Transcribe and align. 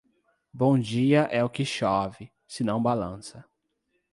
Bom 0.51 0.79
dia 0.79 1.27
é 1.29 1.43
o 1.43 1.49
que 1.51 1.63
chove, 1.63 2.31
se 2.47 2.63
não 2.63 2.81
balança. 2.81 3.45